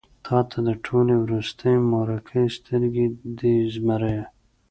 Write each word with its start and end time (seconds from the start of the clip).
تاته 0.25 0.59
د 0.67 0.69
ټولې 0.85 1.15
روسيې 1.31 1.73
مورکۍ 1.91 2.45
سترګې 2.57 3.05
دي 3.37 3.55
زمريه. 3.73 4.23